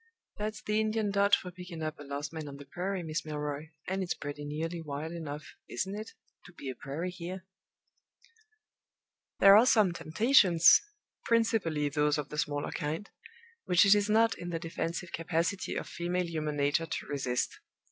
That's 0.37 0.63
the 0.63 0.81
Indian 0.81 1.11
dodge 1.11 1.35
for 1.35 1.51
picking 1.51 1.83
up 1.83 1.99
a 1.99 2.03
lost 2.03 2.33
man 2.33 2.47
on 2.47 2.57
the 2.57 2.65
prairie, 2.65 3.03
Miss 3.03 3.23
Milroy 3.23 3.69
and 3.87 4.01
it's 4.01 4.15
pretty 4.15 4.43
nearly 4.45 4.81
wild 4.81 5.11
enough 5.11 5.53
(isn't 5.69 5.93
it?) 5.93 6.13
to 6.45 6.53
be 6.53 6.71
a 6.71 6.75
prairie 6.75 7.11
here!" 7.11 7.45
There 9.37 9.55
are 9.55 9.67
some 9.67 9.91
temptations 9.91 10.81
principally 11.25 11.87
those 11.87 12.17
of 12.17 12.29
the 12.29 12.39
smaller 12.39 12.71
kind 12.71 13.11
which 13.65 13.85
it 13.85 13.93
is 13.93 14.09
not 14.09 14.35
in 14.39 14.49
the 14.49 14.57
defensive 14.57 15.11
capacity 15.11 15.75
of 15.75 15.87
female 15.87 16.25
human 16.25 16.55
nature 16.57 16.87
to 16.87 17.05
resist. 17.05 17.59